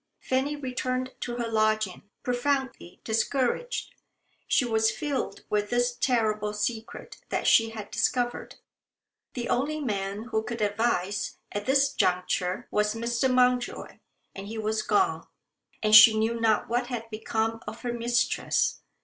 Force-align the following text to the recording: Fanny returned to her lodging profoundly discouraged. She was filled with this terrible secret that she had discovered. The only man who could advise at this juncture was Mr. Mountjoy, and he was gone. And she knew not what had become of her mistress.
Fanny 0.19 0.55
returned 0.55 1.13
to 1.19 1.35
her 1.35 1.47
lodging 1.47 2.01
profoundly 2.23 2.99
discouraged. 3.03 3.93
She 4.47 4.65
was 4.65 4.89
filled 4.89 5.43
with 5.47 5.69
this 5.69 5.95
terrible 5.95 6.53
secret 6.53 7.17
that 7.29 7.45
she 7.45 7.69
had 7.69 7.91
discovered. 7.91 8.55
The 9.35 9.47
only 9.47 9.79
man 9.79 10.23
who 10.31 10.41
could 10.41 10.59
advise 10.59 11.37
at 11.51 11.67
this 11.67 11.93
juncture 11.93 12.67
was 12.71 12.95
Mr. 12.95 13.31
Mountjoy, 13.31 13.99
and 14.33 14.47
he 14.47 14.57
was 14.57 14.81
gone. 14.81 15.27
And 15.83 15.93
she 15.95 16.17
knew 16.17 16.39
not 16.39 16.67
what 16.67 16.87
had 16.87 17.07
become 17.11 17.61
of 17.67 17.83
her 17.83 17.93
mistress. 17.93 18.79